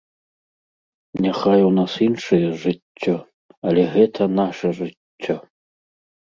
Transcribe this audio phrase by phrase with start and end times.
[1.25, 3.13] Няхай у нас іншае жыццё,
[3.73, 5.37] але гэта наша жыццё.